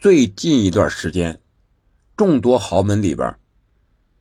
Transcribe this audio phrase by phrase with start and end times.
[0.00, 1.40] 最近一段时间，
[2.16, 3.36] 众多豪门里边，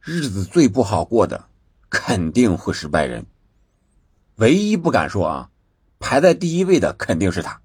[0.02, 1.46] 日子最不好过的
[1.88, 3.28] 肯定会是拜仁。
[4.38, 5.52] 唯一不敢说啊，
[6.00, 7.62] 排在第一位的肯定是他。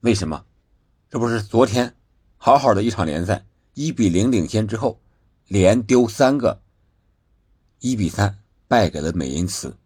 [0.00, 0.46] 为什么？
[1.10, 1.94] 这不是昨天
[2.38, 3.44] 好好的一场联赛，
[3.74, 4.98] 一比零领先之后，
[5.46, 6.62] 连丢三个，
[7.80, 9.76] 一比三败给了美因茨，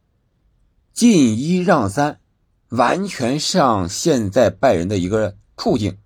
[0.92, 2.20] 进一让三，
[2.68, 5.98] 完全像现在拜仁的一个处境。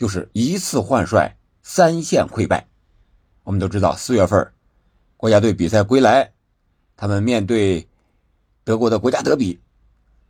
[0.00, 2.66] 就是一次换帅，三线溃败。
[3.44, 4.50] 我们都知道，四月份
[5.18, 6.32] 国家队比赛归来，
[6.96, 7.86] 他们面对
[8.64, 9.60] 德国的国家德比，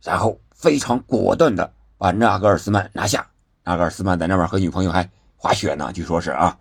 [0.03, 3.25] 然后非常果断的把纳格尔斯曼拿下。
[3.63, 6.59] 纳格尔斯曼在那边和女朋友还滑雪呢，据说是啊，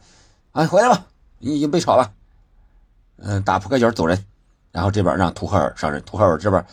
[0.53, 1.05] 哎，回来吧，
[1.41, 2.13] 你已经被炒了，
[3.17, 4.25] 嗯，打扑克角走人。
[4.71, 6.65] 然后这边让图赫尔上任，图赫尔这边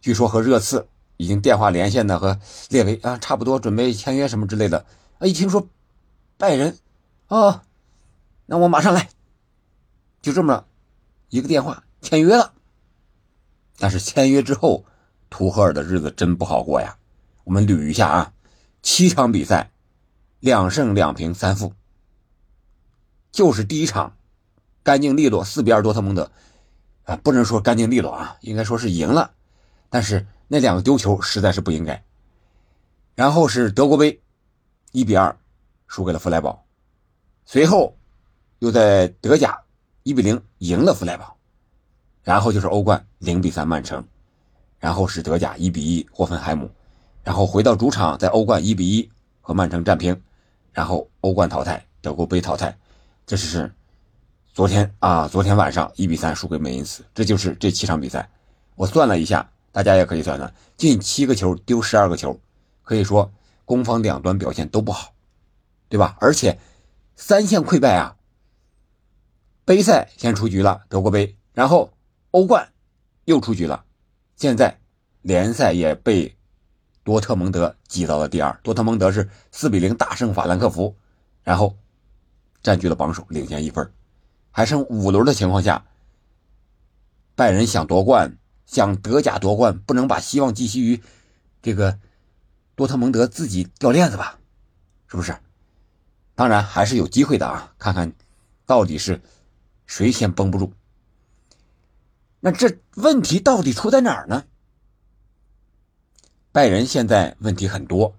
[0.00, 0.88] 据说和热刺
[1.18, 2.38] 已经电话连线的，和
[2.70, 4.86] 列维啊差不多准备签约什么之类的。
[5.18, 5.68] 啊，一听说。
[6.42, 6.76] 拜仁，
[7.28, 7.62] 啊，
[8.46, 9.10] 那我马上来。
[10.20, 10.64] 就这么
[11.28, 12.52] 一个电话签约了。
[13.78, 14.84] 但是签约之后，
[15.30, 16.98] 图赫尔的日子真不好过呀。
[17.44, 18.32] 我们捋一下啊，
[18.82, 19.70] 七场比赛，
[20.40, 21.74] 两胜两平三负。
[23.30, 24.16] 就是第一场，
[24.82, 26.32] 干净利落，四比二多特蒙德，
[27.04, 29.32] 啊，不能说干净利落啊，应该说是赢了。
[29.88, 32.02] 但是那两个丢球实在是不应该。
[33.14, 34.20] 然后是德国杯，
[34.90, 35.36] 一比二。
[35.92, 36.64] 输给了弗莱堡，
[37.44, 37.94] 随后
[38.60, 39.60] 又在德甲
[40.04, 41.36] 一比零赢了弗莱堡，
[42.22, 44.02] 然后就是欧冠零比三曼城，
[44.78, 46.70] 然后是德甲一比一霍芬海姆，
[47.22, 49.10] 然后回到主场在欧冠一比一
[49.42, 50.18] 和曼城战平，
[50.72, 52.74] 然后欧冠淘汰，德国杯淘汰，
[53.26, 53.70] 这是
[54.54, 58.26] 昨天啊，昨天晚上一比三输给美因茨，这就是这七场比赛，
[58.76, 62.40] 我算了一下，大家也可以算算，进七个球丢十二个球，
[62.82, 63.30] 可以说
[63.66, 65.12] 攻方两端表现都不好。
[65.92, 66.16] 对吧？
[66.20, 66.58] 而且
[67.16, 68.16] 三线溃败啊！
[69.66, 71.92] 杯赛先出局了，德国杯，然后
[72.30, 72.72] 欧冠
[73.26, 73.84] 又出局了，
[74.34, 74.80] 现在
[75.20, 76.34] 联赛也被
[77.04, 78.58] 多特蒙德挤到了第二。
[78.62, 80.96] 多特蒙德是四比零大胜法兰克福，
[81.42, 81.76] 然后
[82.62, 83.92] 占据了榜首，领先一分，
[84.50, 85.84] 还剩五轮的情况下，
[87.34, 91.02] 拜仁想夺冠，想德甲夺冠，不能把希望寄希于
[91.60, 91.98] 这个
[92.76, 94.38] 多特蒙德自己掉链子吧？
[95.06, 95.36] 是不是？
[96.42, 97.72] 当然还是有机会的啊！
[97.78, 98.12] 看看
[98.66, 99.22] 到底是
[99.86, 100.72] 谁先绷不住。
[102.40, 104.42] 那这问题到底出在哪儿呢？
[106.50, 108.16] 拜仁现在问题很多，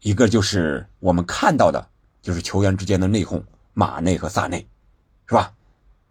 [0.00, 1.88] 一个就是我们看到的，
[2.20, 3.40] 就是球员之间的内讧，
[3.72, 4.66] 马内和萨内，
[5.28, 5.54] 是吧？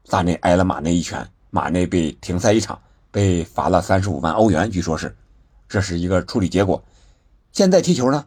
[0.06, 2.82] 萨内挨了马内一拳，马内被停赛一场，
[3.12, 5.14] 被罚了三十五万欧元，据说是，
[5.68, 6.82] 这是一个处理结果。
[7.52, 8.26] 现在踢球呢，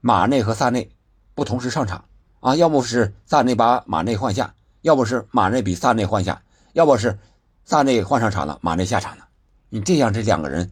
[0.00, 0.88] 马内和萨内。
[1.34, 2.04] 不同时上场
[2.40, 7.18] 啊，要么是萨内把马内换下，要不是马内比萨内换下，要不是
[7.64, 9.28] 萨内换上场了，马内下场了。
[9.68, 10.70] 你这样，这两个人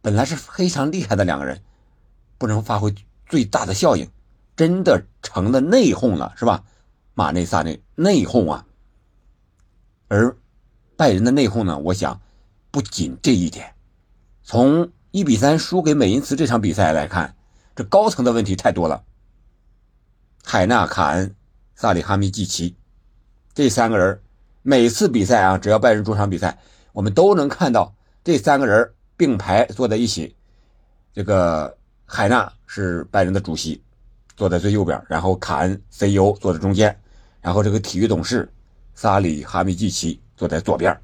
[0.00, 1.60] 本来是非常厉害的两个人，
[2.38, 2.94] 不能发挥
[3.26, 4.08] 最大的效应，
[4.56, 6.64] 真的成了内讧了，是吧？
[7.14, 8.64] 马内、萨内内讧啊。
[10.08, 10.36] 而
[10.96, 12.20] 拜仁的内讧呢，我想
[12.70, 13.74] 不仅这一点，
[14.42, 17.34] 从一比三输给美因茨这场比赛来看。
[17.74, 19.04] 这高层的问题太多了。
[20.44, 21.34] 海纳、卡恩、
[21.74, 22.76] 萨里哈米季奇
[23.54, 24.20] 这三个人，
[24.62, 26.58] 每次比赛啊，只要拜仁主场比赛，
[26.92, 27.94] 我们都能看到
[28.24, 30.34] 这三个人并排坐在一起。
[31.14, 33.82] 这个海纳是拜仁的主席，
[34.36, 37.00] 坐在最右边，然后卡恩 CEO 坐在中间，
[37.40, 38.52] 然后这个体育董事
[38.94, 40.98] 萨里哈米季奇坐在左边。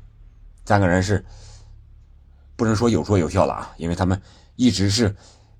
[0.65, 1.25] 三个人是
[2.56, 4.21] 不能说有说有笑了啊，因为他们
[4.56, 5.15] 一直是。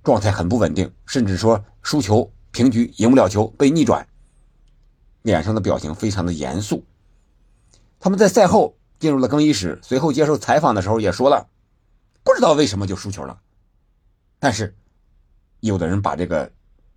[0.09, 4.09] 状态很不稳定，甚至说输球、平局、赢不了球、被逆转，
[5.21, 6.83] 脸上的表情非常的严肃。
[8.01, 11.51] 他们在赛后进入了更衣室，随后接受采访的时候也说了，
[12.25, 13.39] 不知道为什么就输球了。
[14.39, 14.75] 但是，
[15.61, 16.51] 有的人把这个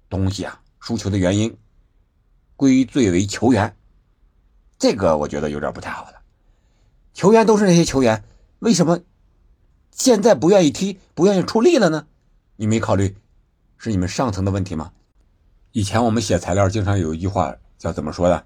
[0.09, 1.57] 东西啊，输球的原因
[2.55, 3.75] 归罪为球员，
[4.79, 6.21] 这个我觉得有点不太好了。
[7.13, 8.23] 球员都是那些球员，
[8.59, 9.01] 为什么
[9.91, 12.07] 现在不愿意踢、不愿意出力了呢？
[12.61, 13.17] 你没考虑，
[13.79, 14.91] 是你们上层的问题吗？
[15.71, 18.45] 以前我们写材料经常有一句话叫怎么说的？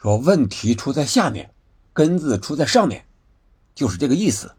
[0.00, 1.50] 说问题出在下面，
[1.92, 3.04] 根子出在上面，
[3.74, 4.54] 就是这个意思，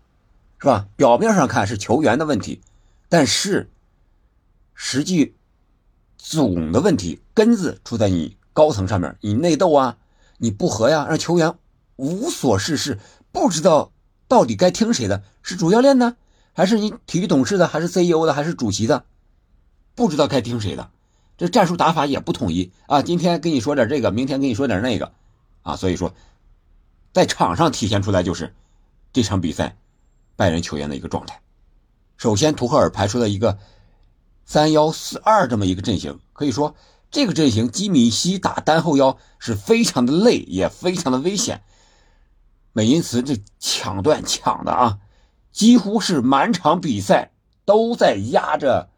[0.59, 0.89] 是吧？
[0.97, 2.59] 表面上看是球员的问题，
[3.07, 3.69] 但是
[4.73, 5.33] 实际
[6.17, 9.97] 总的问题根子出在你高层上面，你内斗啊，
[10.39, 11.57] 你不和呀，让球员
[11.95, 12.99] 无所事事，
[13.31, 13.93] 不知道
[14.27, 16.17] 到底该听谁的，是主教练呢？
[16.57, 19.05] 还是你体育董事的，还是 CEO 的，还是主席的，
[19.93, 20.89] 不知道该听谁的，
[21.37, 23.03] 这战术打法也不统一啊。
[23.03, 25.11] 今天跟你说点这个，明天跟你说点那个，
[25.61, 26.15] 啊，所以说，
[27.13, 28.55] 在场上体现出来就是
[29.13, 29.77] 这场比赛
[30.35, 31.41] 拜仁球员的一个状态。
[32.17, 33.59] 首先，图赫尔排出了一个
[34.43, 36.75] 三幺四二这么一个阵型，可以说
[37.11, 41.61] 这个阵型基米希打单后腰是非常的累，也非常的危险。
[42.73, 44.97] 美因茨这抢断抢的啊，
[45.57, 47.31] 几乎是满场比赛
[47.65, 48.89] 都在压着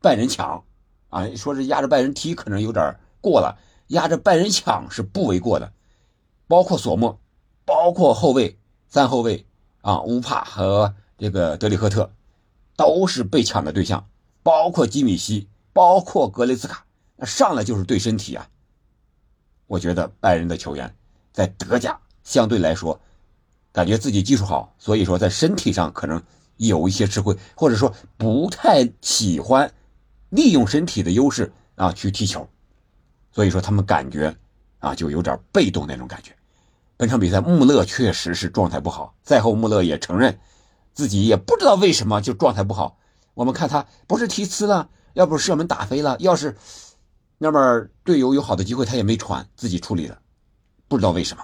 [0.00, 0.64] 拜仁抢。
[1.10, 3.58] 啊，说是压着拜仁踢可能有点过了，
[3.88, 5.70] 压着拜仁抢是不为过的。
[6.46, 7.20] 包括索莫，
[7.66, 8.58] 包括后卫
[8.88, 9.44] 三后卫
[9.82, 12.10] 啊，乌帕和这个德里赫特，
[12.74, 14.08] 都是被抢的对象。
[14.42, 18.48] 包括基米希，包括格雷斯卡，那上来就是对身体啊。
[19.66, 20.94] 我觉得拜仁的球员
[21.34, 22.98] 在德甲相对来说，
[23.72, 26.22] 感觉自己技术好，所以说在身体上可能
[26.56, 29.72] 有一些吃亏，或者说不太喜欢。
[30.30, 32.46] 利用身体的优势啊去踢球，
[33.32, 34.36] 所以说他们感觉
[34.78, 36.36] 啊就有点被动那种感觉。
[36.98, 40.38] 本场比赛穆勒确实是状态不好，赛后穆勒也承认
[40.92, 42.98] 自己也不知道为什么就状态不好。
[43.32, 46.54] 我们看他不是踢呲了，要不是射门打飞了，要是
[47.38, 50.18] 那边队友有好的机会他也没传，自己处理了，
[50.88, 51.42] 不知道为什么。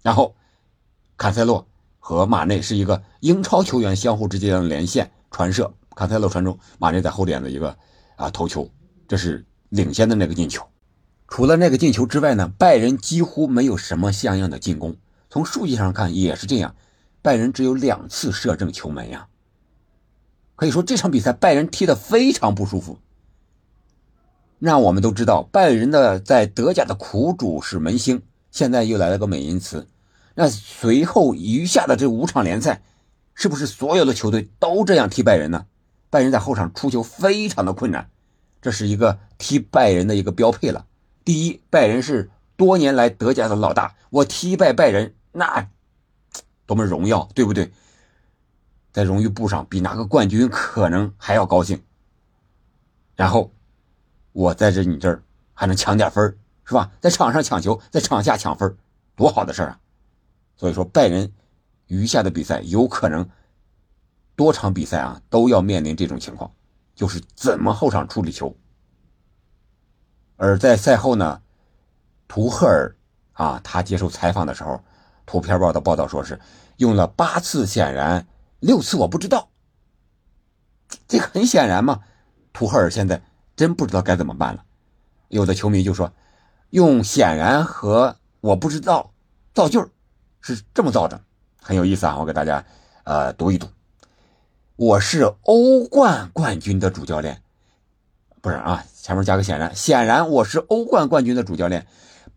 [0.00, 0.34] 然后
[1.18, 1.68] 坎塞洛
[1.98, 7.76] 和马内是一个英超球员相互之间的连线传射，坎塞洛传中，马内在后点的一个。
[8.16, 8.68] 啊，头球，
[9.06, 10.66] 这是领先的那个进球。
[11.28, 14.96] 除了那个进球之外呢，拜仁几乎没有什么像样的进攻。
[15.30, 16.74] 从数据上看也是这样，
[17.22, 19.28] 拜仁只有两次射正球门呀。
[20.56, 22.98] 可以说这场比赛拜仁踢得非常不舒服。
[24.58, 29.86] 那我们都知道，拜仁的在德甲的苦主是门兴，现在又来了个美因茨。
[30.40, 32.80] 那随后余下的这五场联赛，
[33.34, 35.66] 是不是所有的球队都这样踢拜仁呢？
[36.10, 38.08] 拜仁在后场出球非常的困难，
[38.62, 40.86] 这是一个踢拜仁的一个标配了。
[41.24, 45.68] 第一，拜仁是多年来德甲的老大，我踢败拜仁那
[46.66, 47.72] 多么荣耀，对不对？
[48.92, 51.82] 在荣誉簿上比拿个冠军可能还要高兴。
[53.16, 53.52] 然后
[54.30, 55.20] 我在这你这儿
[55.52, 56.92] 还能抢点分是吧？
[57.00, 58.76] 在场上抢球，在场下抢分
[59.16, 59.80] 多好的事啊！
[60.58, 61.32] 所以说，拜仁
[61.86, 63.26] 余下的比赛有可能。
[64.36, 66.48] 多场比赛啊，都要面临这种情况，
[66.94, 68.56] 就是怎么后场处理球。
[70.36, 71.42] 而在赛后呢，
[72.28, 72.96] 图赫尔
[73.32, 74.80] 啊，他接受采访的时候，
[75.26, 76.38] 图片报的报道说是
[76.76, 78.28] 用了八次显然，
[78.60, 79.48] 六次我不知道。
[81.08, 82.02] 这很显然嘛，
[82.52, 83.20] 图赫尔现在
[83.56, 84.64] 真不知道该怎么办了。
[85.26, 86.12] 有的球迷就说，
[86.70, 89.12] 用显然和我不知道
[89.52, 89.84] 造句
[90.54, 91.20] 是这么造的，
[91.60, 92.64] 很有意思啊，我给大家
[93.04, 93.68] 呃读一读。
[94.76, 97.42] 我是欧冠冠军的主教练，
[98.40, 101.86] 不是啊，前面加个显然，显然我是欧冠冠军的主教练，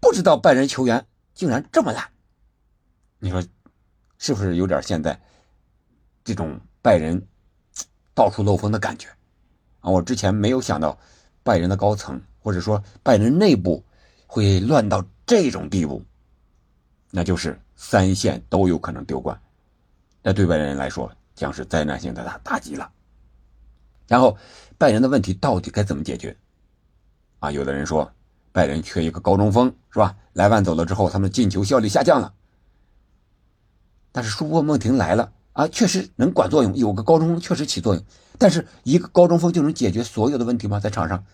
[0.01, 2.09] 不知道拜仁球员竟然这么烂，
[3.19, 3.41] 你说
[4.17, 5.17] 是不是有点现在
[6.25, 7.25] 这种拜仁
[8.13, 9.07] 到处漏风的感觉
[9.79, 9.89] 啊？
[9.89, 10.97] 我之前没有想到
[11.43, 13.85] 拜仁的高层或者说拜仁内部
[14.27, 16.03] 会乱到这种地步，
[17.11, 19.39] 那就是三线都有可能丢冠，
[20.23, 21.11] 那对拜仁来说。
[21.33, 22.91] 将是灾难性的打打击了。
[24.07, 24.37] 然后，
[24.77, 26.37] 拜仁的问题到底该怎么解决？
[27.39, 28.11] 啊，有的人说，
[28.51, 30.15] 拜仁缺一个高中锋，是吧？
[30.33, 32.35] 莱万走了之后，他们进球效率下降了。
[34.11, 38.03] 但是舒波莫廷来了啊，确实能管作用，有个高中锋确实起作用。
[38.37, 40.79] 但是一个高中锋就能解决所有的问题吗？
[40.79, 41.25] 在场上，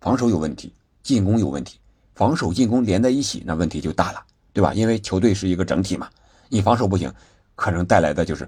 [0.00, 1.80] 防守有问题，进攻有问题，
[2.16, 4.74] 防守进攻连在一起，那问题就大了，对吧？
[4.74, 6.08] 因为球队是一个整体嘛，
[6.48, 7.12] 你防守不行。
[7.54, 8.46] 可能带来的就是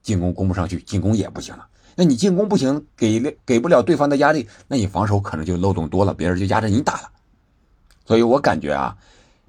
[0.00, 1.66] 进攻攻不上去，进攻也不行了。
[1.94, 7.10] 那你进攻不行，给给不了对方的压力，那你防守可能就漏洞多了，别人就压着你打了。
[8.06, 8.96] 所以我感觉啊，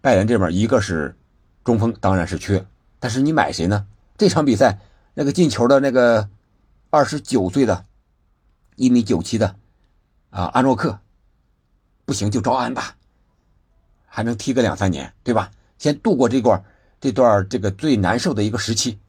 [0.02, 1.16] 拜仁这边一个是
[1.64, 2.66] 中锋，当然是缺，
[3.00, 3.86] 但是你买谁呢？
[4.18, 4.78] 这场比赛
[5.14, 6.28] 那个进球的那个
[6.90, 7.86] 二十九岁的，
[8.76, 9.56] 一米九七的
[10.30, 11.00] 啊，阿诺克，
[12.04, 12.98] 不行就招安吧，
[14.16, 15.50] 还能踢个两三年，对吧？
[15.80, 16.64] 先度过这关。
[17.02, 19.00] 这段这个最难受的一个时期，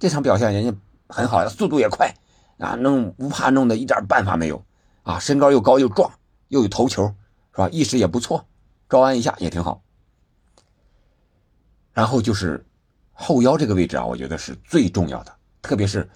[0.00, 0.74] 这场表现人家
[1.08, 2.12] 很好，速度也快
[2.58, 4.62] 啊，弄不怕弄的一点办法没有
[5.04, 6.12] 啊，身高又高又壮，
[6.48, 7.06] 又有头球，
[7.52, 7.68] 是吧？
[7.70, 8.44] 意识也不错，
[8.88, 9.80] 招安一下也挺好。
[11.92, 12.66] 然后就是
[13.12, 15.32] 后腰这个位置啊，我觉得是最重要的，
[15.62, 16.10] 特别是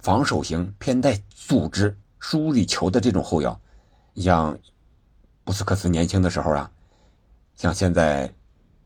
[0.00, 3.58] 防守型偏带组织梳理球的这种后腰，
[4.16, 4.58] 像
[5.44, 6.70] 布斯克茨年轻的时候啊，
[7.56, 8.32] 像现在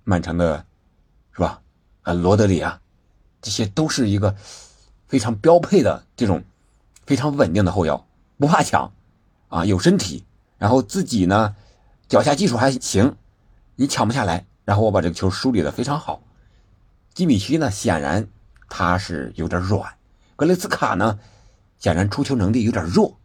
[0.04, 0.64] 曼城的。
[1.30, 1.62] 是吧？
[2.02, 2.80] 啊，罗德里啊，
[3.40, 4.34] 这些都是一个
[5.06, 6.42] 非常标配的这种
[7.06, 8.04] 非常稳定的后腰，
[8.38, 8.92] 不怕抢，
[9.46, 10.24] 啊，有身体，
[10.58, 11.54] 然后自己呢
[12.08, 13.14] 脚下技术还行，
[13.76, 14.46] 你抢不下来。
[14.64, 16.20] 然后我把这个球梳理的非常好。
[17.14, 18.26] 基米希呢，显然
[18.68, 19.94] 他是有点软，
[20.34, 21.20] 格雷斯卡呢，
[21.78, 23.16] 显然出球能力有点弱。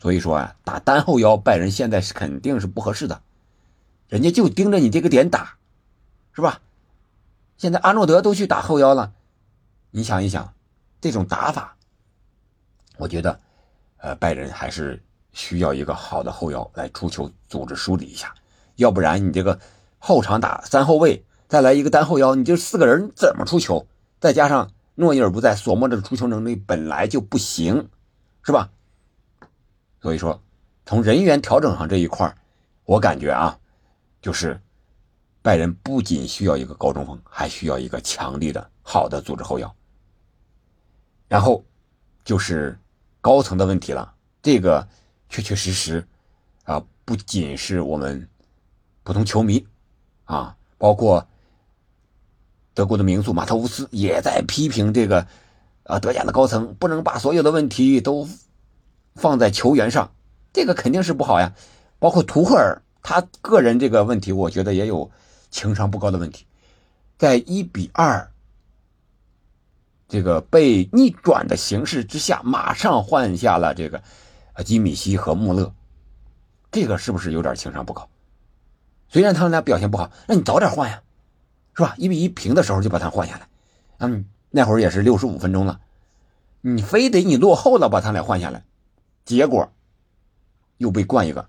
[0.00, 3.20] 所以说啊，打单后腰，拜仁现在是肯定是不合适的，
[4.08, 5.56] 人家就盯着你这个点打，
[6.32, 6.60] 是吧？
[7.56, 9.12] 现在阿诺德都去打后腰了，
[9.90, 10.52] 你想一想，
[11.00, 11.76] 这种打法，
[12.98, 13.40] 我觉得，
[13.96, 18.34] 呃，拜仁还是需要一个好的后腰来出球组织梳理一下，
[18.76, 19.58] 要不然你这个
[19.98, 23.86] 后场打三后卫，再来一个单后腰，你这四个人怎么出球？
[24.20, 27.88] 再加上诺伊尔不在，索莫这个出球能力本来就不行，
[28.42, 28.70] 是吧？
[30.02, 30.42] 所以说，
[30.84, 32.36] 从人员调整上这一块
[32.84, 33.58] 我感觉啊，
[34.20, 34.60] 就是
[35.42, 39.74] 拜仁不仅需要一个高中锋，还需要一个强力的好的组织后腰。
[41.28, 41.64] 然后
[42.24, 42.78] 就是
[43.20, 44.86] 高层的问题了，这个
[45.28, 46.06] 确确实实
[46.64, 48.28] 啊，不仅是我们
[49.02, 49.66] 普通球迷
[50.24, 51.26] 啊，包括
[52.74, 55.26] 德国的名宿马特乌斯也在批评这个
[55.84, 58.28] 啊，德甲的高层不能把所有的问题都。
[59.18, 60.12] 放在球员上，
[60.52, 61.54] 这个肯定是不好呀。
[61.98, 65.08] 包括图赫尔，他个人这个问题，我觉得也有
[65.48, 66.44] 情商不高的问题。
[67.16, 68.32] 在一比二
[70.08, 74.02] 这个被逆转的形势之下，马上换下了这个
[74.64, 75.72] 基米希和穆勒，
[76.72, 78.08] 这个是不是有点情商不高？
[79.08, 81.00] 虽然他们俩表现不好，那你早点换呀，
[81.76, 81.94] 是吧？
[81.98, 83.48] 一比一平的时候就把他换下来，
[83.98, 85.80] 嗯，那会儿也是六十五分钟了，
[86.60, 88.64] 你非得你落后了把他俩换下来。
[89.24, 89.72] 结果
[90.78, 91.48] 又被灌一个，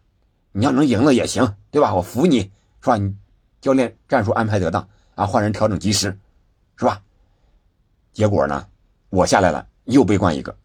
[0.58, 1.94] 你要能赢了也行，对吧？
[1.94, 2.40] 我服你，
[2.82, 2.98] 是吧？
[2.98, 3.16] 你
[3.62, 6.18] 教练战术安排得当啊，换人调整及时，
[6.78, 7.00] 是吧？
[8.12, 8.68] 结果呢，
[9.10, 10.58] 我下来了又被灌一个，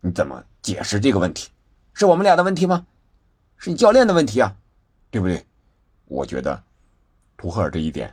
[0.00, 1.50] 你怎么解释这个问题？
[1.92, 2.86] 是我们俩的问题吗？
[3.58, 4.56] 是你教练的问题啊，
[5.10, 5.44] 对不对？
[6.06, 6.62] 我觉得
[7.36, 8.10] 图赫尔这一点，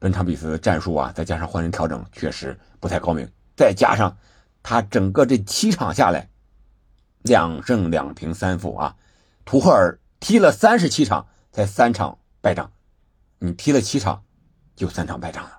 [0.00, 3.24] 本场比赛的战术啊，再加上换人调整，确实不太高明。
[3.56, 4.16] 再加上
[4.64, 6.28] 他整个这七场下来。
[7.22, 8.96] 两胜两平三负啊，
[9.44, 12.70] 图赫尔踢了三十七场才三场败仗，
[13.38, 14.22] 你踢了七场
[14.74, 15.58] 就三场败仗了，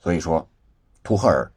[0.00, 0.48] 所以说
[1.02, 1.50] 图赫尔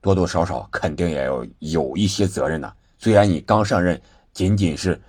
[0.00, 2.76] 多多少少肯定也要有一些责任的。
[2.98, 4.00] 虽然你刚上任
[4.32, 5.00] 仅仅是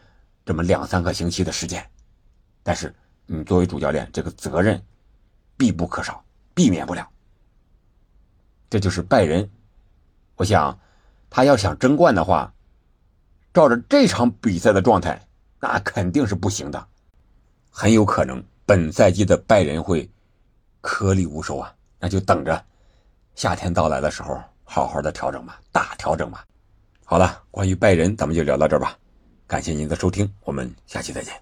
[0.45, 1.87] 这么两三个星期的时间，
[2.63, 2.93] 但是
[3.25, 4.83] 你作为主教练，这个责任
[5.55, 6.23] 必不可少，
[6.53, 7.07] 避免不了。
[8.69, 9.49] 这就是拜仁，
[10.35, 10.79] 我想
[11.29, 12.53] 他要想争冠的话。
[13.53, 15.27] 照着这场比赛的状态，
[15.63, 16.87] 那肯定是不行的，
[17.69, 20.09] 很有可能本赛季的拜仁会
[20.81, 21.73] 颗粒无收啊！
[22.01, 22.61] 那就等着
[23.33, 26.45] 夏天到来的时候，好好的调整吧，大调整吧。
[27.05, 28.99] 好了，关于拜仁，咱们就聊到这儿吧。
[29.47, 31.33] 感谢您的收听，我们下期再见。